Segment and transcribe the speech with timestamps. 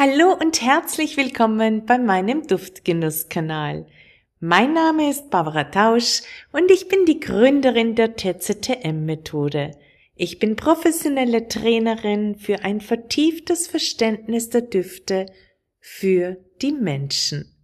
[0.00, 3.84] Hallo und herzlich willkommen bei meinem Duftgenusskanal.
[4.38, 6.22] Mein Name ist Barbara Tausch
[6.52, 9.72] und ich bin die Gründerin der TZTM-Methode.
[10.14, 15.26] Ich bin professionelle Trainerin für ein vertieftes Verständnis der Düfte
[15.80, 17.56] für die Menschen.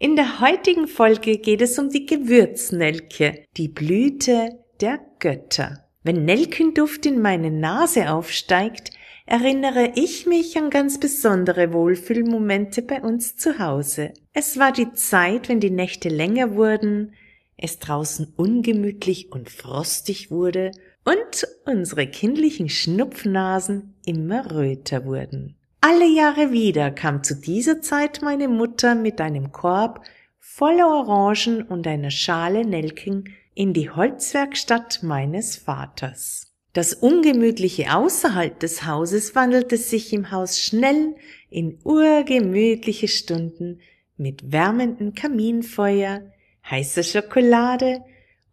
[0.00, 5.86] In der heutigen Folge geht es um die Gewürznelke, die Blüte der Götter.
[6.02, 8.90] Wenn Nelkenduft in meine Nase aufsteigt,
[9.26, 14.14] erinnere ich mich an ganz besondere Wohlfühlmomente bei uns zu Hause.
[14.32, 17.12] Es war die Zeit, wenn die Nächte länger wurden,
[17.56, 20.70] es draußen ungemütlich und frostig wurde
[21.04, 25.56] und unsere kindlichen Schnupfnasen immer röter wurden.
[25.80, 30.04] Alle Jahre wieder kam zu dieser Zeit meine Mutter mit einem Korb
[30.38, 36.45] voller Orangen und einer Schale Nelken in die Holzwerkstatt meines Vaters.
[36.76, 41.16] Das Ungemütliche außerhalb des Hauses wandelte sich im Haus schnell
[41.48, 43.80] in urgemütliche Stunden
[44.18, 46.30] mit wärmendem Kaminfeuer,
[46.70, 48.04] heißer Schokolade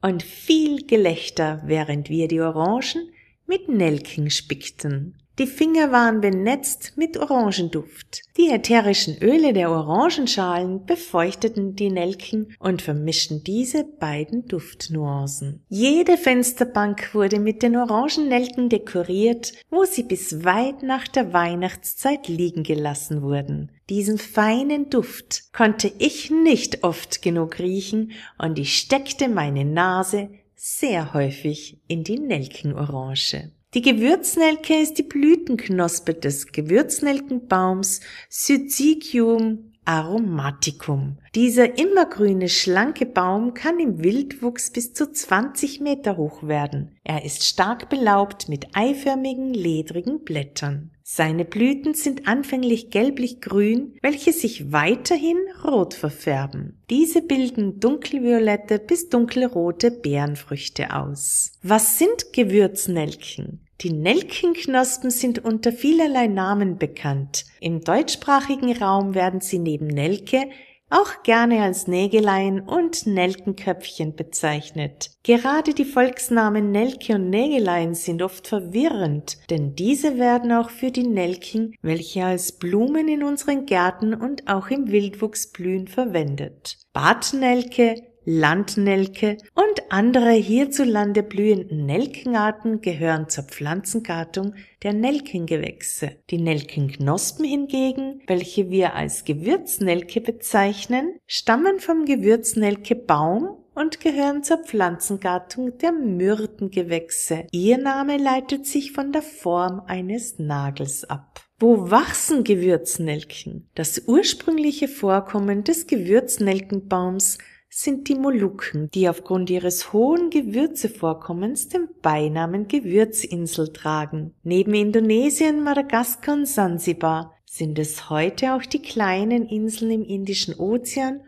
[0.01, 3.11] und viel Gelächter, während wir die Orangen
[3.45, 5.21] mit Nelken spickten.
[5.39, 8.21] Die Finger waren benetzt mit Orangenduft.
[8.37, 15.65] Die ätherischen Öle der Orangenschalen befeuchteten die Nelken und vermischten diese beiden Duftnuancen.
[15.69, 22.61] Jede Fensterbank wurde mit den Orangennelken dekoriert, wo sie bis weit nach der Weihnachtszeit liegen
[22.61, 23.71] gelassen wurden.
[23.89, 31.15] Diesen feinen Duft konnte ich nicht oft genug riechen und ich steckte meine Nase sehr
[31.15, 33.51] häufig in die Nelkenorange.
[33.73, 41.17] Die Gewürznelke ist die Blütenknospe des Gewürznelkenbaums Syzygium aromaticum.
[41.33, 46.95] Dieser immergrüne, schlanke Baum kann im Wildwuchs bis zu 20 Meter hoch werden.
[47.03, 50.91] Er ist stark belaubt mit eiförmigen, ledrigen Blättern.
[51.01, 56.81] Seine Blüten sind anfänglich gelblich-grün, welche sich weiterhin rot verfärben.
[56.89, 61.51] Diese bilden dunkelviolette bis dunkelrote Beerenfrüchte aus.
[61.61, 63.62] Was sind Gewürznelken?
[63.81, 67.45] Die Nelkenknospen sind unter vielerlei Namen bekannt.
[67.59, 70.49] Im deutschsprachigen Raum werden sie neben Nelke
[70.93, 75.09] auch gerne als Nägelein und Nelkenköpfchen bezeichnet.
[75.23, 81.07] Gerade die Volksnamen Nelke und Nägelein sind oft verwirrend, denn diese werden auch für die
[81.07, 86.77] Nelken, welche als Blumen in unseren Gärten und auch im Wildwuchs blühen, verwendet.
[86.93, 87.95] Bartnelke,
[88.25, 96.11] Landnelke und andere hierzulande blühenden Nelkenarten gehören zur Pflanzengattung der Nelkengewächse.
[96.29, 105.77] Die Nelkenknospen hingegen, welche wir als Gewürznelke bezeichnen, stammen vom Gewürznelkebaum und gehören zur Pflanzengattung
[105.79, 107.47] der Myrtengewächse.
[107.51, 111.41] Ihr Name leitet sich von der Form eines Nagels ab.
[111.59, 113.69] Wo wachsen Gewürznelken?
[113.75, 117.37] Das ursprüngliche Vorkommen des Gewürznelkenbaums
[117.75, 124.33] sind die Molukken, die aufgrund ihres hohen Gewürzevorkommens den Beinamen Gewürzinsel tragen.
[124.43, 131.21] Neben Indonesien, Madagaskar und Sansibar sind es heute auch die kleinen Inseln im Indischen Ozean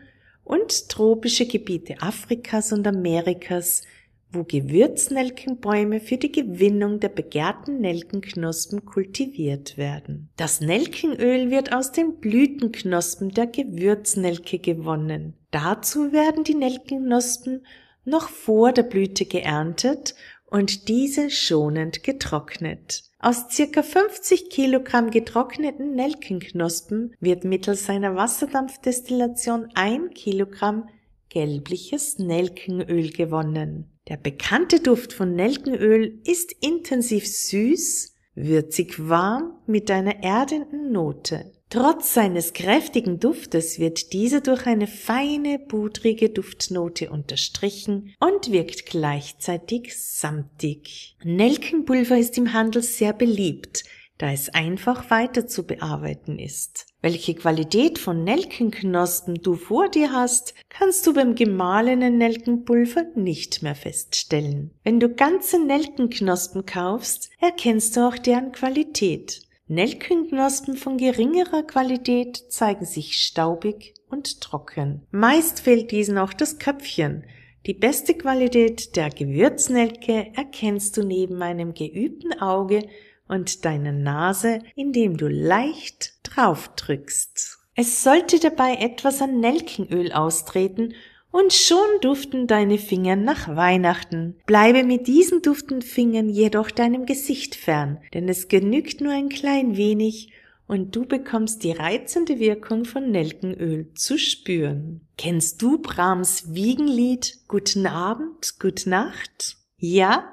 [0.44, 3.82] und tropische Gebiete Afrikas und Amerikas,
[4.30, 10.30] wo Gewürznelkenbäume für die Gewinnung der begehrten Nelkenknospen kultiviert werden.
[10.36, 15.34] Das Nelkenöl wird aus den Blütenknospen der Gewürznelke gewonnen.
[15.56, 17.64] Dazu werden die Nelkenknospen
[18.04, 20.14] noch vor der Blüte geerntet
[20.50, 23.04] und diese schonend getrocknet.
[23.20, 30.90] Aus circa 50 Kilogramm getrockneten Nelkenknospen wird mittels einer Wasserdampfdestillation ein Kilogramm
[31.30, 33.90] gelbliches Nelkenöl gewonnen.
[34.08, 41.50] Der bekannte Duft von Nelkenöl ist intensiv süß, würzig warm mit einer erdenden Note.
[41.76, 49.94] Trotz seines kräftigen Duftes wird dieser durch eine feine, budrige Duftnote unterstrichen und wirkt gleichzeitig
[49.94, 51.18] samtig.
[51.22, 53.84] Nelkenpulver ist im Handel sehr beliebt,
[54.16, 56.86] da es einfach weiter zu bearbeiten ist.
[57.02, 63.74] Welche Qualität von Nelkenknospen du vor dir hast, kannst du beim gemahlenen Nelkenpulver nicht mehr
[63.74, 64.70] feststellen.
[64.82, 69.45] Wenn du ganze Nelkenknospen kaufst, erkennst du auch deren Qualität.
[69.68, 75.06] Nelkenknospen von geringerer Qualität zeigen sich staubig und trocken.
[75.10, 77.24] Meist fehlt diesen auch das Köpfchen,
[77.66, 82.86] die beste Qualität der Gewürznelke erkennst du neben einem geübten Auge
[83.26, 87.58] und deiner Nase, indem du leicht drauf drückst.
[87.74, 90.94] Es sollte dabei etwas an Nelkenöl austreten
[91.36, 94.36] und schon duften deine Finger nach Weihnachten.
[94.46, 99.76] Bleibe mit diesen duftenden Fingern jedoch deinem Gesicht fern, denn es genügt nur ein klein
[99.76, 100.32] wenig
[100.66, 105.02] und du bekommst die reizende Wirkung von Nelkenöl zu spüren.
[105.18, 109.58] Kennst du Brahms Wiegenlied Guten Abend, Gute Nacht?
[109.76, 110.32] Ja?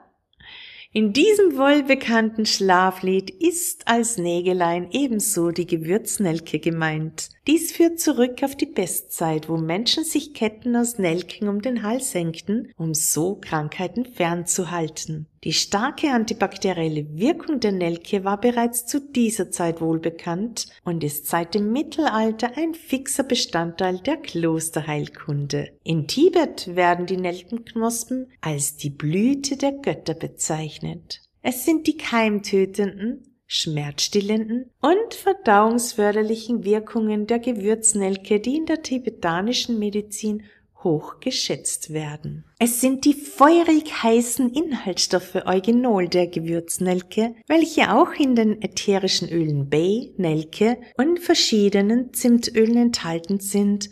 [0.95, 7.29] In diesem wohlbekannten Schlaflied ist als Nägelein ebenso die Gewürznelke gemeint.
[7.45, 12.13] Dies führt zurück auf die Bestzeit, wo Menschen sich Ketten aus Nelken um den Hals
[12.13, 15.27] hängten, um so Krankheiten fernzuhalten.
[15.43, 21.53] Die starke antibakterielle Wirkung der Nelke war bereits zu dieser Zeit wohlbekannt und ist seit
[21.53, 25.71] dem Mittelalter ein fixer Bestandteil der Klosterheilkunde.
[25.83, 31.19] In Tibet werden die Nelkenknospen als die Blüte der Götter bezeichnet.
[31.41, 40.43] Es sind die keimtötenden, schmerzstillenden und verdauungsförderlichen Wirkungen der Gewürznelke, die in der tibetanischen Medizin
[40.83, 42.43] hoch geschätzt werden.
[42.59, 49.69] Es sind die feurig heißen Inhaltsstoffe Eugenol der Gewürznelke, welche auch in den ätherischen Ölen
[49.69, 53.89] Bay, Nelke und verschiedenen Zimtölen enthalten sind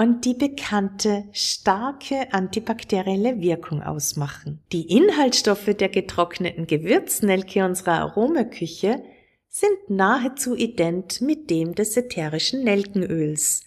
[0.00, 4.62] und die bekannte starke antibakterielle Wirkung ausmachen.
[4.72, 9.02] Die Inhaltsstoffe der getrockneten Gewürznelke unserer Aromaküche
[9.50, 13.66] sind nahezu ident mit dem des ätherischen Nelkenöls.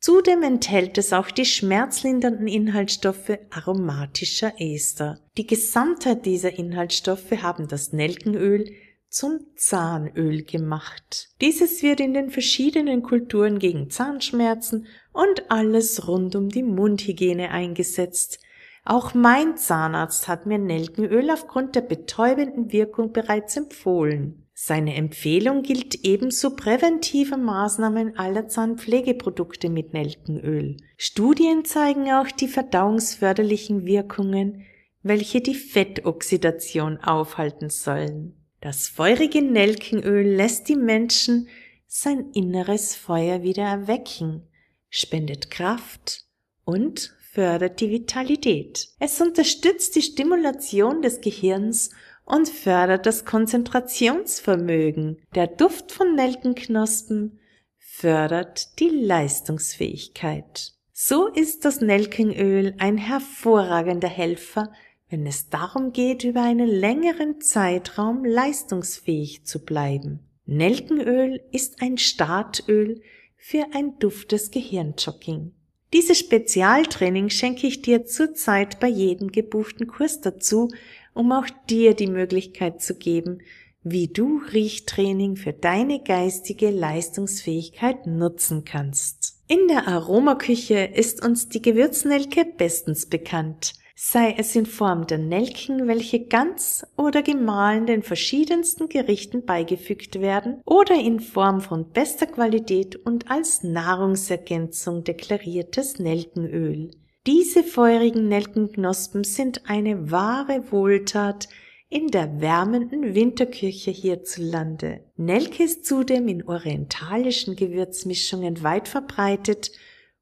[0.00, 5.20] Zudem enthält es auch die schmerzlindernden Inhaltsstoffe aromatischer Ester.
[5.36, 8.64] Die Gesamtheit dieser Inhaltsstoffe haben das Nelkenöl
[9.08, 11.28] zum Zahnöl gemacht.
[11.40, 14.86] Dieses wird in den verschiedenen Kulturen gegen Zahnschmerzen
[15.16, 18.38] und alles rund um die Mundhygiene eingesetzt.
[18.84, 24.46] Auch mein Zahnarzt hat mir Nelkenöl aufgrund der betäubenden Wirkung bereits empfohlen.
[24.54, 30.76] Seine Empfehlung gilt ebenso präventive Maßnahmen aller Zahnpflegeprodukte mit Nelkenöl.
[30.96, 34.62] Studien zeigen auch die verdauungsförderlichen Wirkungen,
[35.02, 38.36] welche die Fettoxidation aufhalten sollen.
[38.60, 41.48] Das feurige Nelkenöl lässt die Menschen
[41.86, 44.45] sein inneres Feuer wieder erwecken
[44.88, 46.24] spendet Kraft
[46.64, 48.88] und fördert die Vitalität.
[48.98, 51.90] Es unterstützt die Stimulation des Gehirns
[52.24, 55.18] und fördert das Konzentrationsvermögen.
[55.34, 57.38] Der Duft von Nelkenknospen
[57.78, 60.72] fördert die Leistungsfähigkeit.
[60.92, 64.72] So ist das Nelkenöl ein hervorragender Helfer,
[65.08, 70.26] wenn es darum geht, über einen längeren Zeitraum leistungsfähig zu bleiben.
[70.46, 73.02] Nelkenöl ist ein Startöl
[73.48, 75.52] für ein duftes Gehirnjogging.
[75.92, 80.72] Dieses Spezialtraining schenke ich dir zurzeit bei jedem gebuchten Kurs dazu,
[81.14, 83.38] um auch dir die Möglichkeit zu geben,
[83.84, 89.38] wie du Riechtraining für deine geistige Leistungsfähigkeit nutzen kannst.
[89.46, 95.88] In der Aromaküche ist uns die Gewürznelke bestens bekannt sei es in Form der Nelken,
[95.88, 102.94] welche ganz oder gemahlen den verschiedensten Gerichten beigefügt werden, oder in Form von bester Qualität
[102.94, 106.90] und als Nahrungsergänzung deklariertes Nelkenöl.
[107.26, 111.48] Diese feurigen Nelkenknospen sind eine wahre Wohltat
[111.88, 115.04] in der wärmenden Winterküche hierzulande.
[115.16, 119.72] Nelke ist zudem in orientalischen Gewürzmischungen weit verbreitet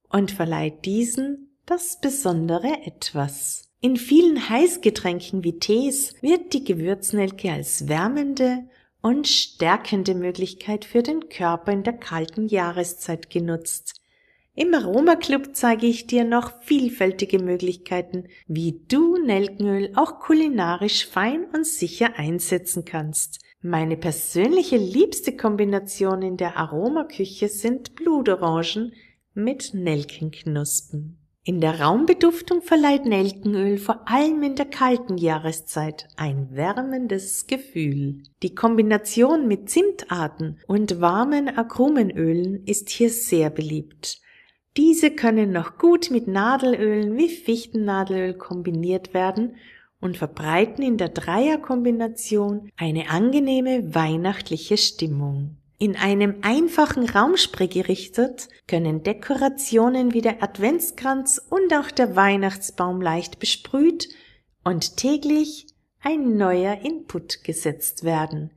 [0.09, 3.64] und verleiht diesen das besondere Etwas.
[3.85, 8.61] In vielen Heißgetränken wie Tees wird die Gewürznelke als wärmende
[9.03, 14.01] und stärkende Möglichkeit für den Körper in der kalten Jahreszeit genutzt.
[14.55, 21.67] Im Aromaclub zeige ich dir noch vielfältige Möglichkeiten, wie du Nelkenöl auch kulinarisch fein und
[21.67, 23.41] sicher einsetzen kannst.
[23.61, 28.95] Meine persönliche liebste Kombination in der Aromaküche sind Blutorangen
[29.35, 31.19] mit Nelkenknospen.
[31.47, 38.23] In der Raumbeduftung verleiht Nelkenöl vor allem in der kalten Jahreszeit ein wärmendes Gefühl.
[38.43, 44.23] Die Kombination mit Zimtarten und warmen Agrumenölen ist hier sehr beliebt.
[44.79, 49.57] Diese können noch gut mit Nadelölen wie Fichtennadelöl kombiniert werden
[50.01, 55.59] und verbreiten in der Dreierkombination eine angenehme weihnachtliche Stimmung.
[55.79, 63.41] In einem einfachen Raumspray gerichtet können Dekorationen wie der Adventskranz und auch der Weihnachtsbaum leicht
[63.41, 64.09] besprüht
[64.63, 65.67] und täglich
[66.01, 68.53] ein neuer Input gesetzt werden.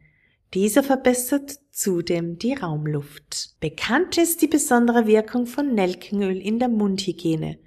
[0.54, 3.56] Dieser verbessert zudem die Raumluft.
[3.60, 7.58] Bekannt ist die besondere Wirkung von Nelkenöl in der Mundhygiene.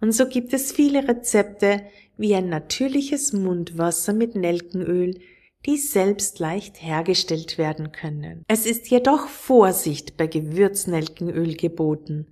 [0.00, 1.82] Und so gibt es viele Rezepte
[2.16, 5.20] wie ein natürliches Mundwasser mit Nelkenöl,
[5.66, 8.44] die selbst leicht hergestellt werden können.
[8.48, 12.26] Es ist jedoch Vorsicht bei Gewürznelkenöl geboten.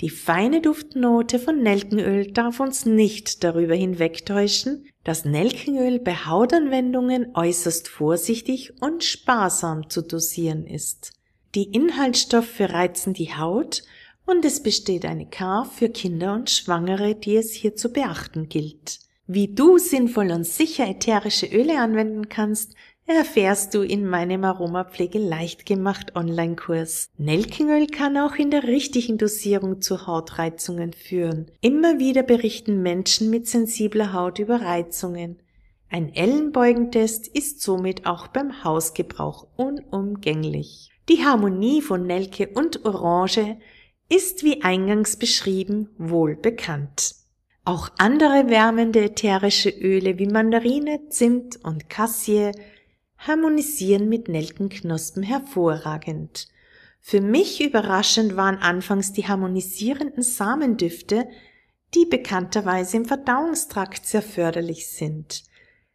[0.00, 7.86] Die feine Duftnote von Nelkenöl darf uns nicht darüber hinwegtäuschen, dass Nelkenöl bei Hautanwendungen äußerst
[7.86, 11.12] vorsichtig und sparsam zu dosieren ist.
[11.54, 13.84] Die Inhaltsstoffe reizen die Haut
[14.26, 18.98] und es besteht eine K für Kinder und Schwangere, die es hier zu beachten gilt.
[19.26, 22.74] Wie du sinnvoll und sicher ätherische Öle anwenden kannst,
[23.06, 27.10] erfährst du in meinem Aromapflege leicht gemacht Online-Kurs.
[27.16, 31.50] Nelkenöl kann auch in der richtigen Dosierung zu Hautreizungen führen.
[31.62, 35.38] Immer wieder berichten Menschen mit sensibler Haut über Reizungen.
[35.90, 40.90] Ein Ellenbeugentest ist somit auch beim Hausgebrauch unumgänglich.
[41.08, 43.58] Die Harmonie von Nelke und Orange
[44.10, 47.23] ist wie eingangs beschrieben wohl bekannt.
[47.66, 52.52] Auch andere wärmende ätherische Öle wie Mandarine, Zimt und Kassie
[53.16, 56.48] harmonisieren mit Nelkenknospen hervorragend.
[57.00, 61.26] Für mich überraschend waren anfangs die harmonisierenden Samendüfte,
[61.94, 65.44] die bekannterweise im Verdauungstrakt sehr förderlich sind.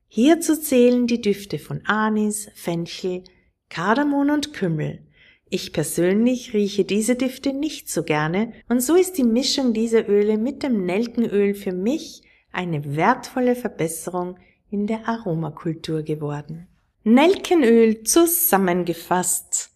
[0.08, 3.24] Hierzu zählen die Düfte von Anis, Fenchel,
[3.70, 5.06] Kardamom und Kümmel.
[5.52, 10.38] Ich persönlich rieche diese Düfte nicht so gerne und so ist die Mischung dieser Öle
[10.38, 14.38] mit dem Nelkenöl für mich eine wertvolle Verbesserung
[14.70, 16.68] in der Aromakultur geworden.
[17.04, 19.72] Nelkenöl zusammengefasst.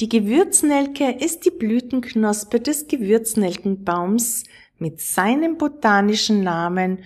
[0.00, 4.44] Die Gewürznelke ist die Blütenknospe des Gewürznelkenbaums
[4.78, 7.00] mit seinem botanischen Namen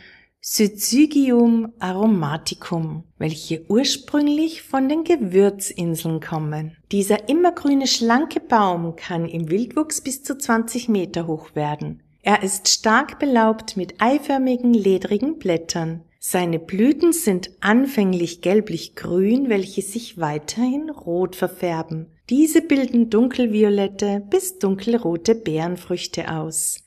[0.45, 6.77] Syzygium aromaticum, welche ursprünglich von den Gewürzinseln kommen.
[6.91, 12.03] Dieser immergrüne schlanke Baum kann im Wildwuchs bis zu 20 Meter hoch werden.
[12.23, 16.03] Er ist stark belaubt mit eiförmigen, ledrigen Blättern.
[16.19, 22.09] Seine Blüten sind anfänglich gelblich-grün, welche sich weiterhin rot verfärben.
[22.31, 26.83] Diese bilden dunkelviolette bis dunkelrote Beerenfrüchte aus.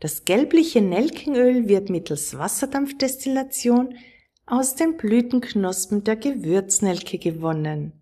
[0.00, 3.94] Das gelbliche Nelkenöl wird mittels Wasserdampfdestillation
[4.44, 7.92] aus den Blütenknospen der Gewürznelke gewonnen.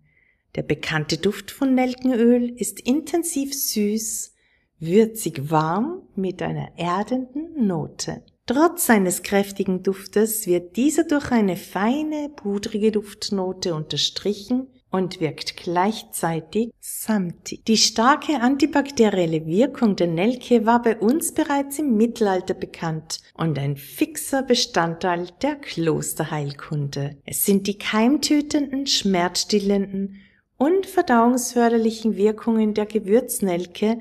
[0.55, 4.33] Der bekannte Duft von Nelkenöl ist intensiv süß,
[4.79, 8.23] würzig warm mit einer erdenden Note.
[8.45, 16.71] Trotz seines kräftigen Duftes wird dieser durch eine feine, pudrige Duftnote unterstrichen und wirkt gleichzeitig
[16.79, 17.65] samtig.
[17.65, 23.75] Die starke antibakterielle Wirkung der Nelke war bei uns bereits im Mittelalter bekannt und ein
[23.75, 27.17] fixer Bestandteil der Klosterheilkunde.
[27.25, 30.21] Es sind die keimtötenden, schmerzstillenden
[30.57, 33.99] und verdauungsförderlichen Wirkungen der Gewürznelke,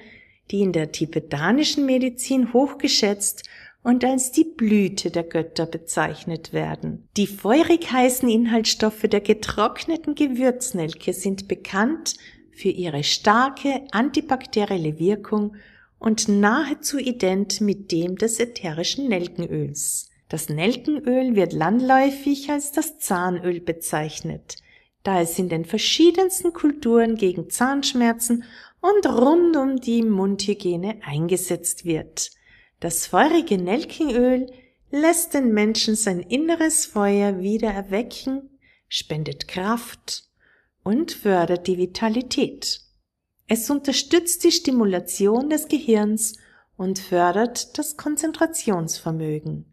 [0.53, 3.43] die in der tibetanischen Medizin hochgeschätzt
[3.85, 7.07] und als die Blüte der Götter bezeichnet werden.
[7.17, 12.15] Die feurig heißen Inhaltsstoffe der getrockneten Gewürznelke sind bekannt
[12.51, 15.57] für ihre starke antibakterielle Wirkung
[15.99, 20.09] und nahezu ident mit dem des ätherischen Nelkenöls.
[20.31, 24.57] Das Nelkenöl wird landläufig als das Zahnöl bezeichnet,
[25.03, 28.45] da es in den verschiedensten Kulturen gegen Zahnschmerzen
[28.81, 32.31] und rund um die Mundhygiene eingesetzt wird.
[32.85, 34.53] Das feurige Nelkenöl
[34.91, 40.25] lässt den Menschen sein inneres Feuer wieder erwecken, spendet Kraft
[40.83, 42.83] und fördert die Vitalität.
[43.47, 46.37] Es unterstützt die Stimulation des Gehirns
[46.77, 49.65] und fördert das Konzentrationsvermögen.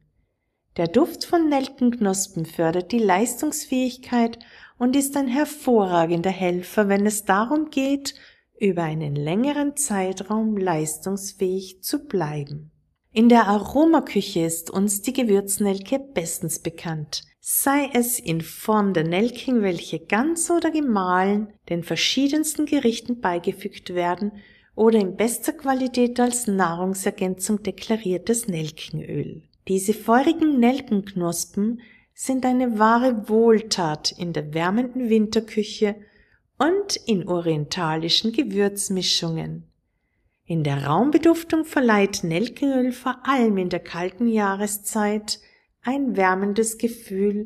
[0.77, 4.39] Der Duft von Nelkenknospen fördert die Leistungsfähigkeit
[4.77, 8.15] und ist ein hervorragender Helfer, wenn es darum geht,
[8.57, 12.70] über einen längeren Zeitraum leistungsfähig zu bleiben.
[13.13, 19.63] In der Aromaküche ist uns die Gewürznelke bestens bekannt, sei es in Form der Nelken,
[19.63, 24.31] welche ganz oder gemahlen den verschiedensten Gerichten beigefügt werden,
[24.75, 29.43] oder in bester Qualität als Nahrungsergänzung deklariertes Nelkenöl.
[29.67, 31.81] Diese feurigen Nelkenknospen
[32.13, 35.97] sind eine wahre Wohltat in der wärmenden Winterküche
[36.57, 39.70] und in orientalischen Gewürzmischungen.
[40.51, 45.39] In der Raumbeduftung verleiht Nelkenöl vor allem in der kalten Jahreszeit
[45.81, 47.45] ein wärmendes Gefühl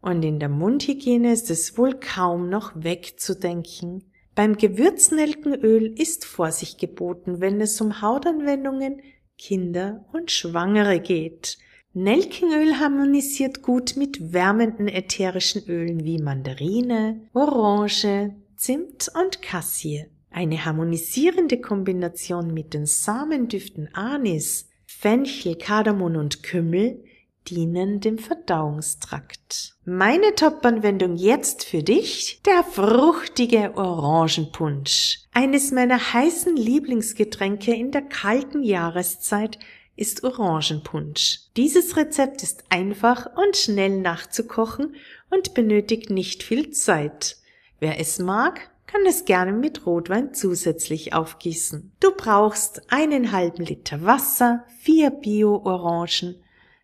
[0.00, 4.12] und in der Mundhygiene ist es wohl kaum noch wegzudenken.
[4.36, 9.02] Beim Gewürznelkenöl ist Vorsicht geboten, wenn es um Hautanwendungen,
[9.36, 11.58] Kinder und Schwangere geht.
[11.94, 20.06] Nelkenöl harmonisiert gut mit wärmenden ätherischen Ölen wie Mandarine, Orange, Zimt und Kassie.
[20.36, 27.02] Eine harmonisierende Kombination mit den Samendüften Anis, Fenchel, Kardamom und Kümmel
[27.48, 29.76] dienen dem Verdauungstrakt.
[29.86, 35.20] Meine Top-Anwendung jetzt für dich, der fruchtige Orangenpunsch.
[35.32, 39.58] Eines meiner heißen Lieblingsgetränke in der kalten Jahreszeit
[39.96, 41.44] ist Orangenpunsch.
[41.56, 44.96] Dieses Rezept ist einfach und schnell nachzukochen
[45.30, 47.38] und benötigt nicht viel Zeit.
[47.80, 51.92] Wer es mag, kann es gerne mit Rotwein zusätzlich aufgießen.
[52.00, 56.42] Du brauchst einen halben Liter Wasser, vier Bio-Orangen,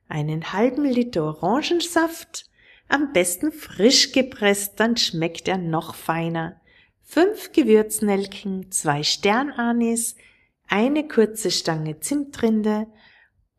[0.08, 2.46] einen halben Liter Orangensaft,
[2.88, 6.60] am besten frisch gepresst, dann schmeckt er noch feiner.
[7.02, 10.16] Fünf Gewürznelken, zwei Sternanis,
[10.68, 12.86] eine kurze Stange Zimtrinde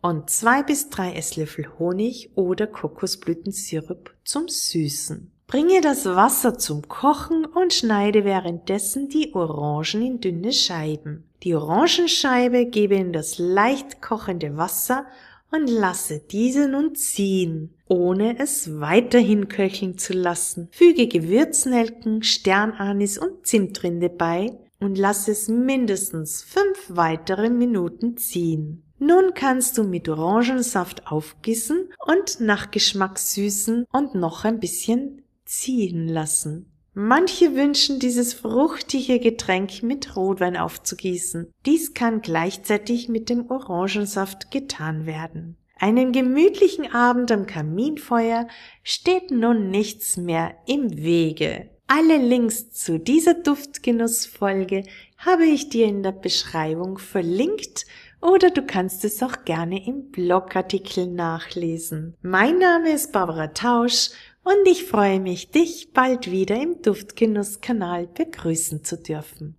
[0.01, 5.32] und zwei bis drei Esslöffel Honig oder Kokosblütensirup zum Süßen.
[5.53, 11.29] Bringe das Wasser zum Kochen und schneide währenddessen die Orangen in dünne Scheiben.
[11.43, 15.05] Die Orangenscheibe gebe in das leicht kochende Wasser
[15.51, 20.69] und lasse diese nun ziehen, ohne es weiterhin köcheln zu lassen.
[20.71, 28.81] Füge Gewürznelken, Sternanis und Zimtrinde bei und lass es mindestens fünf weitere Minuten ziehen.
[28.97, 36.07] Nun kannst du mit Orangensaft aufgießen und nach Geschmack süßen und noch ein bisschen ziehen
[36.07, 36.69] lassen.
[36.95, 41.51] Manche wünschen dieses fruchtige Getränk mit Rotwein aufzugießen.
[41.65, 45.57] Dies kann gleichzeitig mit dem Orangensaft getan werden.
[45.79, 48.47] Einen gemütlichen Abend am Kaminfeuer
[48.83, 51.69] steht nun nichts mehr im Wege.
[51.87, 54.83] Alle Links zu dieser Duftgenussfolge
[55.17, 57.85] habe ich dir in der Beschreibung verlinkt
[58.21, 62.15] oder du kannst es auch gerne im Blogartikel nachlesen.
[62.21, 64.11] Mein Name ist Barbara Tausch
[64.43, 69.55] und ich freue mich, dich bald wieder im Duftgenusskanal begrüßen zu dürfen.